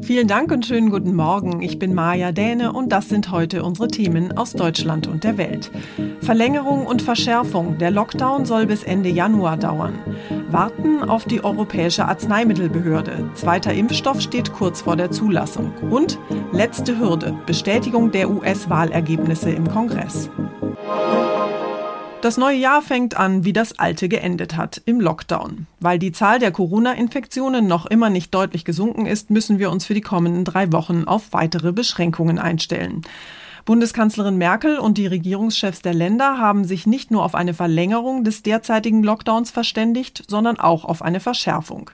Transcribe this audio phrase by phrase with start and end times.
[0.00, 1.60] Vielen Dank und schönen guten Morgen.
[1.60, 5.70] Ich bin Maja Däne und das sind heute unsere Themen aus Deutschland und der Welt.
[6.20, 7.78] Verlängerung und Verschärfung.
[7.78, 9.98] Der Lockdown soll bis Ende Januar dauern.
[10.50, 13.30] Warten auf die Europäische Arzneimittelbehörde.
[13.34, 15.72] Zweiter Impfstoff steht kurz vor der Zulassung.
[15.90, 16.18] Und
[16.52, 17.36] letzte Hürde.
[17.46, 20.30] Bestätigung der US-Wahlergebnisse im Kongress.
[22.22, 25.66] Das neue Jahr fängt an, wie das alte geendet hat, im Lockdown.
[25.80, 29.94] Weil die Zahl der Corona-Infektionen noch immer nicht deutlich gesunken ist, müssen wir uns für
[29.94, 33.02] die kommenden drei Wochen auf weitere Beschränkungen einstellen.
[33.64, 38.44] Bundeskanzlerin Merkel und die Regierungschefs der Länder haben sich nicht nur auf eine Verlängerung des
[38.44, 41.90] derzeitigen Lockdowns verständigt, sondern auch auf eine Verschärfung.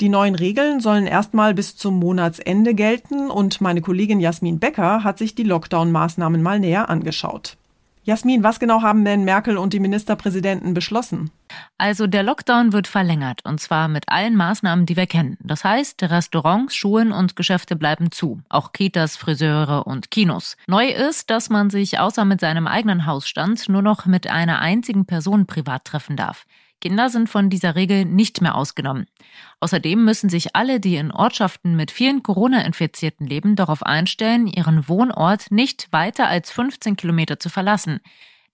[0.00, 5.18] Die neuen Regeln sollen erstmal bis zum Monatsende gelten und meine Kollegin Jasmin Becker hat
[5.18, 7.58] sich die Lockdown-Maßnahmen mal näher angeschaut.
[8.08, 11.30] Jasmin, was genau haben denn Merkel und die Ministerpräsidenten beschlossen?
[11.76, 15.36] Also der Lockdown wird verlängert und zwar mit allen Maßnahmen, die wir kennen.
[15.42, 20.56] Das heißt, Restaurants, Schulen und Geschäfte bleiben zu, auch Kitas, Friseure und Kinos.
[20.66, 25.04] Neu ist, dass man sich außer mit seinem eigenen Hausstand nur noch mit einer einzigen
[25.04, 26.46] Person privat treffen darf.
[26.80, 29.06] Kinder sind von dieser Regel nicht mehr ausgenommen.
[29.60, 35.50] Außerdem müssen sich alle, die in Ortschaften mit vielen Corona-Infizierten leben, darauf einstellen, ihren Wohnort
[35.50, 38.00] nicht weiter als 15 Kilometer zu verlassen.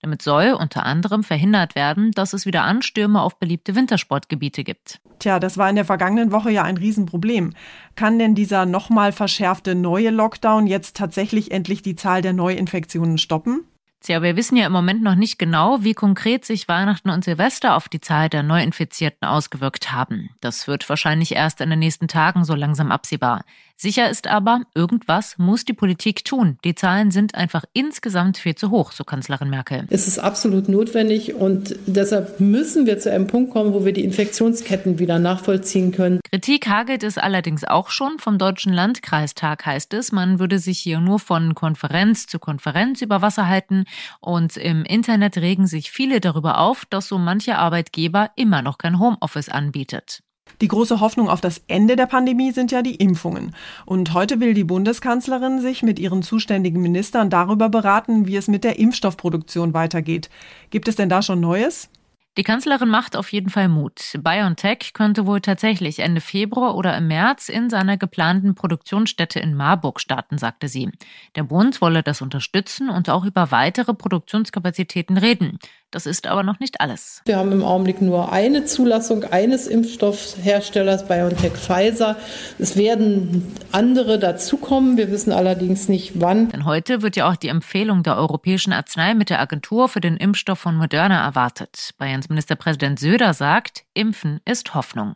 [0.01, 4.99] Damit soll unter anderem verhindert werden, dass es wieder Anstürme auf beliebte Wintersportgebiete gibt.
[5.19, 7.53] Tja, das war in der vergangenen Woche ja ein Riesenproblem.
[7.95, 13.63] Kann denn dieser nochmal verschärfte neue Lockdown jetzt tatsächlich endlich die Zahl der Neuinfektionen stoppen?
[14.05, 17.75] Tja, wir wissen ja im Moment noch nicht genau, wie konkret sich Weihnachten und Silvester
[17.75, 20.29] auf die Zahl der Neuinfizierten ausgewirkt haben.
[20.41, 23.43] Das wird wahrscheinlich erst in den nächsten Tagen so langsam absehbar.
[23.77, 26.57] Sicher ist aber, irgendwas muss die Politik tun.
[26.63, 29.85] Die Zahlen sind einfach insgesamt viel zu hoch, so Kanzlerin Merkel.
[29.89, 34.05] Es ist absolut notwendig und deshalb müssen wir zu einem Punkt kommen, wo wir die
[34.05, 36.21] Infektionsketten wieder nachvollziehen können.
[36.31, 38.17] Kritik hagelt es allerdings auch schon.
[38.17, 43.21] Vom Deutschen Landkreistag heißt es, man würde sich hier nur von Konferenz zu Konferenz über
[43.21, 43.83] Wasser halten
[44.21, 48.99] und im Internet regen sich viele darüber auf, dass so manche Arbeitgeber immer noch kein
[48.99, 50.21] Homeoffice anbietet.
[50.61, 53.53] Die große Hoffnung auf das Ende der Pandemie sind ja die Impfungen.
[53.85, 58.63] Und heute will die Bundeskanzlerin sich mit ihren zuständigen Ministern darüber beraten, wie es mit
[58.63, 60.29] der Impfstoffproduktion weitergeht.
[60.69, 61.89] Gibt es denn da schon Neues?
[62.37, 64.17] Die Kanzlerin macht auf jeden Fall Mut.
[64.19, 70.01] BioNTech könnte wohl tatsächlich Ende Februar oder im März in seiner geplanten Produktionsstätte in Marburg
[70.01, 70.91] starten, sagte sie.
[71.35, 75.59] Der Bund wolle das unterstützen und auch über weitere Produktionskapazitäten reden.
[75.95, 77.21] Das ist aber noch nicht alles.
[77.23, 82.17] Wir haben im Augenblick nur eine Zulassung eines Impfstoffherstellers, BioNTech Pfizer.
[82.59, 84.97] Es werden andere dazukommen.
[84.97, 86.49] Wir wissen allerdings nicht wann.
[86.49, 91.23] Denn heute wird ja auch die Empfehlung der Europäischen Arzneimittelagentur für den Impfstoff von Moderna
[91.23, 91.91] erwartet.
[91.97, 95.15] Bayerns Ministerpräsident Söder sagt, Impfen ist Hoffnung.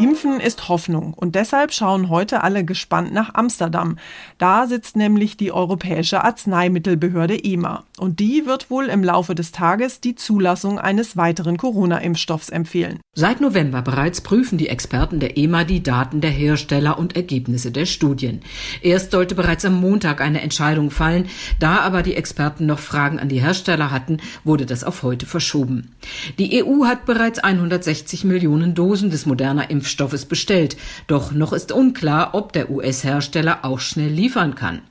[0.00, 3.98] Impfen ist Hoffnung und deshalb schauen heute alle gespannt nach Amsterdam.
[4.38, 10.00] Da sitzt nämlich die Europäische Arzneimittelbehörde EMA und die wird wohl im Laufe des Tages
[10.00, 13.00] die Zulassung eines weiteren Corona-Impfstoffs empfehlen.
[13.14, 17.86] Seit November bereits prüfen die Experten der EMA die Daten der Hersteller und Ergebnisse der
[17.86, 18.42] Studien.
[18.82, 21.28] Erst sollte bereits am Montag eine Entscheidung fallen,
[21.58, 25.90] da aber die Experten noch Fragen an die Hersteller hatten, wurde das auf heute verschoben.
[26.38, 30.76] Die EU hat bereits 160 Millionen Dosen des moderner Impfstoffs Impfstoffes bestellt.
[31.06, 34.82] Doch noch ist unklar, ob der US-Hersteller auch schnell liefern kann.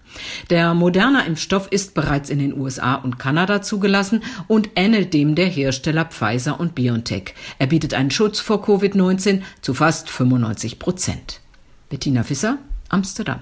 [0.49, 5.45] Der moderne Impfstoff ist bereits in den USA und Kanada zugelassen und ähnelt dem der
[5.45, 7.35] Hersteller Pfizer und BioNTech.
[7.59, 11.41] Er bietet einen Schutz vor Covid-19 zu fast 95 Prozent.
[11.89, 12.57] Bettina Fisser,
[12.89, 13.41] Amsterdam.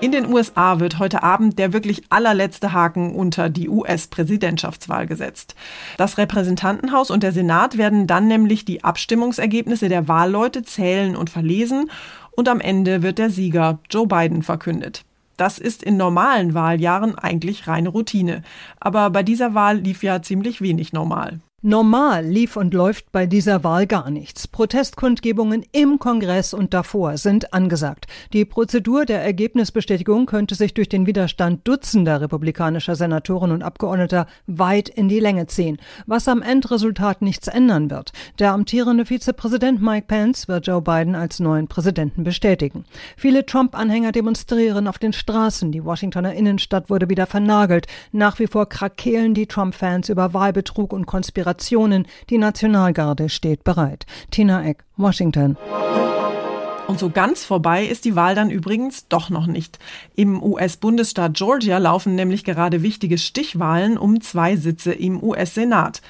[0.00, 5.54] In den USA wird heute Abend der wirklich allerletzte Haken unter die US-Präsidentschaftswahl gesetzt.
[5.96, 11.90] Das Repräsentantenhaus und der Senat werden dann nämlich die Abstimmungsergebnisse der Wahlleute zählen und verlesen
[12.32, 15.04] und am Ende wird der Sieger Joe Biden verkündet.
[15.36, 18.42] Das ist in normalen Wahljahren eigentlich reine Routine.
[18.80, 21.40] Aber bei dieser Wahl lief ja ziemlich wenig normal.
[21.66, 24.46] Normal lief und läuft bei dieser Wahl gar nichts.
[24.46, 28.06] Protestkundgebungen im Kongress und davor sind angesagt.
[28.34, 34.90] Die Prozedur der Ergebnisbestätigung könnte sich durch den Widerstand dutzender republikanischer Senatoren und Abgeordneter weit
[34.90, 38.12] in die Länge ziehen, was am Endresultat nichts ändern wird.
[38.38, 42.84] Der amtierende Vizepräsident Mike Pence wird Joe Biden als neuen Präsidenten bestätigen.
[43.16, 45.72] Viele Trump-Anhänger demonstrieren auf den Straßen.
[45.72, 47.86] Die Washingtoner Innenstadt wurde wieder vernagelt.
[48.12, 52.06] Nach wie vor krakehlen die Trump-Fans über Wahlbetrug und Konspiration Operationen.
[52.30, 54.06] Die Nationalgarde steht bereit.
[54.32, 55.56] Tina Eck, Washington.
[56.88, 59.78] Und so ganz vorbei ist die Wahl dann übrigens doch noch nicht.
[60.16, 66.02] Im US-Bundesstaat Georgia laufen nämlich gerade wichtige Stichwahlen um zwei Sitze im US-Senat.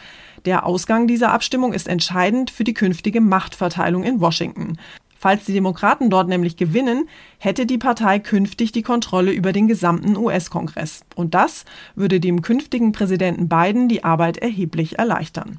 [0.46, 4.78] Der Ausgang dieser Abstimmung ist entscheidend für die künftige Machtverteilung in Washington.
[5.24, 10.18] Falls die Demokraten dort nämlich gewinnen, hätte die Partei künftig die Kontrolle über den gesamten
[10.18, 11.00] US-Kongress.
[11.14, 15.58] Und das würde dem künftigen Präsidenten Biden die Arbeit erheblich erleichtern.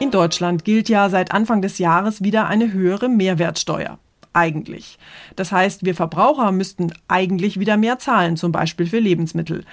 [0.00, 3.98] In Deutschland gilt ja seit Anfang des Jahres wieder eine höhere Mehrwertsteuer.
[4.32, 4.98] Eigentlich.
[5.36, 9.66] Das heißt, wir Verbraucher müssten eigentlich wieder mehr zahlen, zum Beispiel für Lebensmittel.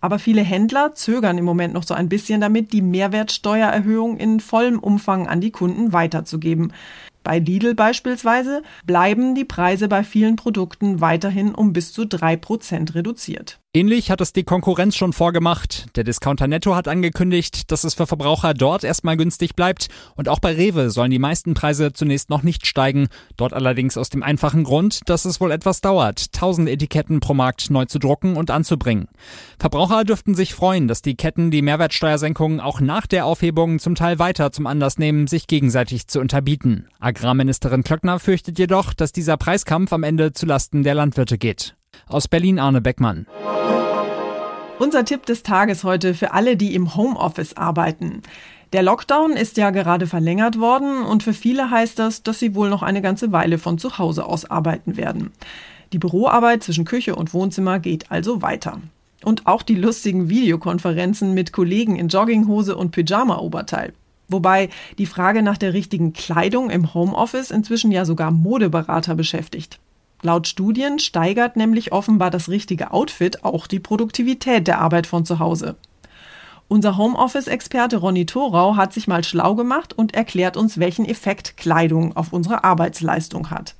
[0.00, 4.80] Aber viele Händler zögern im Moment noch so ein bisschen damit, die Mehrwertsteuererhöhung in vollem
[4.80, 6.72] Umfang an die Kunden weiterzugeben.
[7.22, 12.94] Bei Lidl beispielsweise bleiben die Preise bei vielen Produkten weiterhin um bis zu drei Prozent
[12.94, 13.61] reduziert.
[13.74, 15.86] Ähnlich hat es die Konkurrenz schon vorgemacht.
[15.96, 19.88] Der Discounter Netto hat angekündigt, dass es für Verbraucher dort erstmal günstig bleibt.
[20.14, 23.08] Und auch bei Rewe sollen die meisten Preise zunächst noch nicht steigen.
[23.38, 27.70] Dort allerdings aus dem einfachen Grund, dass es wohl etwas dauert, tausend Etiketten pro Markt
[27.70, 29.08] neu zu drucken und anzubringen.
[29.58, 34.18] Verbraucher dürften sich freuen, dass die Ketten die Mehrwertsteuersenkungen auch nach der Aufhebung zum Teil
[34.18, 36.88] weiter zum Anlass nehmen, sich gegenseitig zu unterbieten.
[37.00, 41.74] Agrarministerin Klöckner fürchtet jedoch, dass dieser Preiskampf am Ende zu Lasten der Landwirte geht.
[42.12, 43.26] Aus Berlin Arne Beckmann.
[44.78, 48.20] Unser Tipp des Tages heute für alle, die im Homeoffice arbeiten.
[48.74, 52.68] Der Lockdown ist ja gerade verlängert worden und für viele heißt das, dass sie wohl
[52.68, 55.30] noch eine ganze Weile von zu Hause aus arbeiten werden.
[55.94, 58.80] Die Büroarbeit zwischen Küche und Wohnzimmer geht also weiter.
[59.24, 63.94] Und auch die lustigen Videokonferenzen mit Kollegen in Jogginghose und Pyjama-Oberteil.
[64.28, 64.68] Wobei
[64.98, 69.78] die Frage nach der richtigen Kleidung im Homeoffice inzwischen ja sogar Modeberater beschäftigt.
[70.22, 75.40] Laut Studien steigert nämlich offenbar das richtige Outfit auch die Produktivität der Arbeit von zu
[75.40, 75.74] Hause.
[76.68, 82.16] Unser Homeoffice-Experte Ronny Thorau hat sich mal schlau gemacht und erklärt uns, welchen Effekt Kleidung
[82.16, 83.74] auf unsere Arbeitsleistung hat.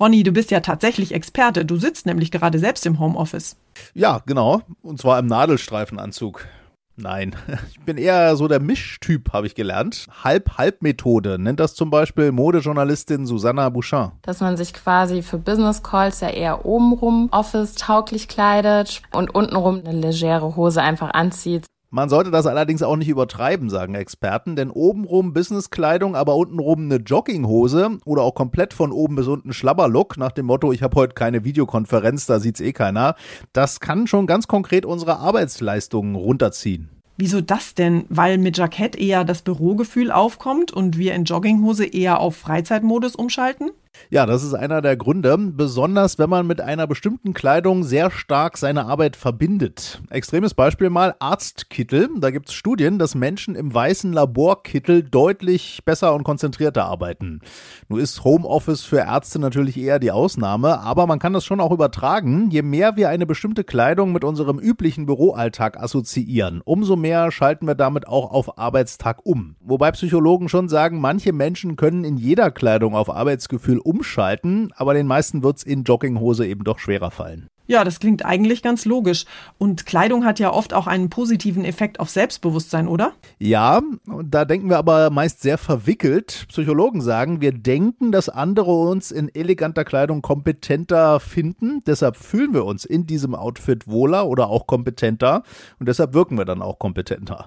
[0.00, 1.64] Ronny, du bist ja tatsächlich Experte.
[1.64, 3.56] Du sitzt nämlich gerade selbst im Homeoffice.
[3.94, 4.62] Ja, genau.
[4.82, 6.46] Und zwar im Nadelstreifenanzug.
[6.96, 7.34] Nein,
[7.70, 10.06] ich bin eher so der Mischtyp, habe ich gelernt.
[10.22, 14.12] Halb-Halb-Methode nennt das zum Beispiel Modejournalistin Susanna Bouchard.
[14.22, 19.98] Dass man sich quasi für Business Calls ja eher obenrum Office-tauglich kleidet und untenrum eine
[19.98, 21.66] legere Hose einfach anzieht.
[21.94, 26.96] Man sollte das allerdings auch nicht übertreiben, sagen Experten, denn obenrum Businesskleidung, aber untenrum eine
[26.96, 31.14] Jogginghose oder auch komplett von oben bis unten Schlabberlook nach dem Motto, ich habe heute
[31.14, 33.14] keine Videokonferenz, da sieht's eh keiner.
[33.52, 36.90] Das kann schon ganz konkret unsere Arbeitsleistungen runterziehen.
[37.16, 38.06] Wieso das denn?
[38.08, 43.70] Weil mit Jackett eher das Bürogefühl aufkommt und wir in Jogginghose eher auf Freizeitmodus umschalten?
[44.10, 48.58] Ja, das ist einer der Gründe, besonders wenn man mit einer bestimmten Kleidung sehr stark
[48.58, 50.02] seine Arbeit verbindet.
[50.10, 52.08] Extremes Beispiel mal Arztkittel.
[52.18, 57.40] Da gibt es Studien, dass Menschen im weißen Laborkittel deutlich besser und konzentrierter arbeiten.
[57.88, 61.72] Nun ist Homeoffice für Ärzte natürlich eher die Ausnahme, aber man kann das schon auch
[61.72, 62.50] übertragen.
[62.50, 67.74] Je mehr wir eine bestimmte Kleidung mit unserem üblichen Büroalltag assoziieren, umso mehr schalten wir
[67.74, 69.56] damit auch auf Arbeitstag um.
[69.60, 75.06] Wobei Psychologen schon sagen, manche Menschen können in jeder Kleidung auf Arbeitsgefühl umschalten, aber den
[75.06, 77.48] meisten wird es in Jogginghose eben doch schwerer fallen.
[77.66, 79.24] Ja, das klingt eigentlich ganz logisch.
[79.56, 83.12] Und Kleidung hat ja oft auch einen positiven Effekt auf Selbstbewusstsein, oder?
[83.38, 83.80] Ja,
[84.22, 86.44] da denken wir aber meist sehr verwickelt.
[86.48, 91.80] Psychologen sagen, wir denken, dass andere uns in eleganter Kleidung kompetenter finden.
[91.86, 95.42] Deshalb fühlen wir uns in diesem Outfit wohler oder auch kompetenter.
[95.78, 97.46] Und deshalb wirken wir dann auch kompetenter.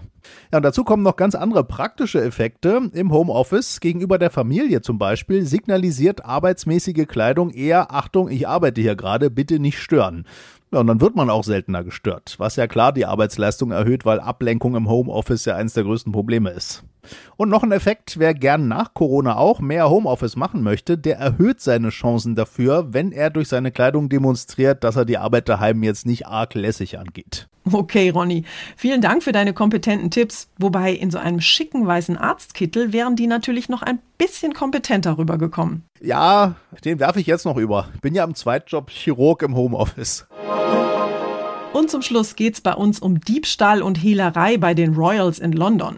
[0.51, 2.89] Ja, und dazu kommen noch ganz andere praktische Effekte.
[2.93, 8.95] Im Homeoffice gegenüber der Familie zum Beispiel signalisiert arbeitsmäßige Kleidung eher, Achtung, ich arbeite hier
[8.95, 10.25] gerade, bitte nicht stören stören.
[10.71, 14.19] Ja, und dann wird man auch seltener gestört, was ja klar die Arbeitsleistung erhöht, weil
[14.19, 16.83] Ablenkung im Homeoffice ja eines der größten Probleme ist.
[17.38, 21.62] Und noch ein Effekt, wer gern nach Corona auch mehr Homeoffice machen möchte, der erhöht
[21.62, 26.05] seine Chancen dafür, wenn er durch seine Kleidung demonstriert, dass er die Arbeit daheim jetzt
[26.05, 27.47] nicht arg lässig angeht.
[27.71, 28.43] Okay, Ronny.
[28.75, 30.50] Vielen Dank für deine kompetenten Tipps.
[30.57, 35.83] Wobei in so einem schicken weißen Arztkittel wären die natürlich noch ein bisschen kompetenter rübergekommen.
[36.01, 36.55] Ja,
[36.86, 37.89] den werfe ich jetzt noch über.
[38.01, 40.27] Bin ja im Zweitjob Chirurg im Homeoffice.
[41.73, 45.97] Und zum Schluss geht's bei uns um Diebstahl und Hehlerei bei den Royals in London.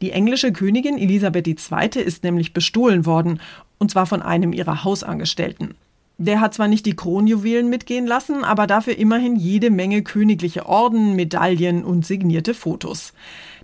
[0.00, 2.02] Die englische Königin Elisabeth II.
[2.02, 3.40] ist nämlich bestohlen worden,
[3.78, 5.74] und zwar von einem ihrer Hausangestellten.
[6.18, 11.16] Der hat zwar nicht die Kronjuwelen mitgehen lassen, aber dafür immerhin jede Menge königliche Orden,
[11.16, 13.12] Medaillen und signierte Fotos.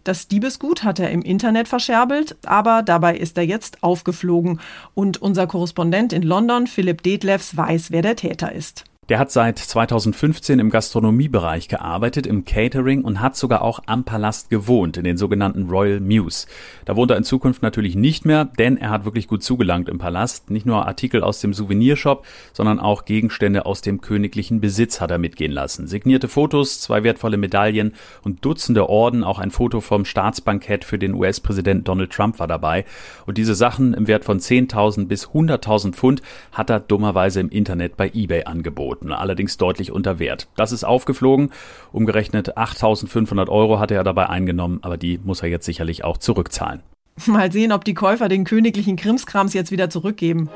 [0.04, 4.60] Das Diebesgut hat er im Internet verscherbelt, aber dabei ist er jetzt aufgeflogen
[4.94, 8.84] und unser Korrespondent in London, Philipp Detlefs, weiß, wer der Täter ist.
[9.08, 14.50] Der hat seit 2015 im Gastronomiebereich gearbeitet, im Catering und hat sogar auch am Palast
[14.50, 16.46] gewohnt, in den sogenannten Royal Mews.
[16.84, 19.96] Da wohnt er in Zukunft natürlich nicht mehr, denn er hat wirklich gut zugelangt im
[19.96, 20.50] Palast.
[20.50, 25.16] Nicht nur Artikel aus dem Souvenirshop, sondern auch Gegenstände aus dem königlichen Besitz hat er
[25.16, 25.86] mitgehen lassen.
[25.86, 31.14] Signierte Fotos, zwei wertvolle Medaillen und Dutzende Orden, auch ein Foto vom Staatsbankett für den
[31.14, 32.84] US-Präsidenten Donald Trump war dabei.
[33.24, 36.20] Und diese Sachen im Wert von 10.000 bis 100.000 Pfund
[36.52, 40.48] hat er dummerweise im Internet bei eBay angeboten angeboten, allerdings deutlich unter Wert.
[40.56, 41.50] Das ist aufgeflogen.
[41.92, 46.82] Umgerechnet 8.500 Euro hatte er dabei eingenommen, aber die muss er jetzt sicherlich auch zurückzahlen.
[47.26, 50.48] Mal sehen, ob die Käufer den königlichen Krimskrams jetzt wieder zurückgeben.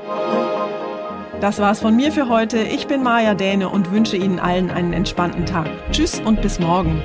[1.41, 2.59] Das war's von mir für heute.
[2.59, 5.67] Ich bin Maja Däne und wünsche Ihnen allen einen entspannten Tag.
[5.91, 7.01] Tschüss und bis morgen.